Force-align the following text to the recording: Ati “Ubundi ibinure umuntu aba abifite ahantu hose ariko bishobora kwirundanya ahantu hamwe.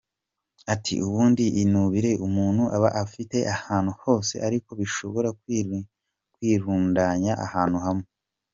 Ati 0.73 0.93
“Ubundi 1.07 1.41
ibinure 1.49 2.11
umuntu 2.27 2.63
aba 2.75 2.89
abifite 3.01 3.37
ahantu 3.55 3.91
hose 4.03 4.33
ariko 4.47 4.69
bishobora 4.79 5.29
kwirundanya 6.39 7.33
ahantu 7.47 7.77
hamwe. 7.85 8.07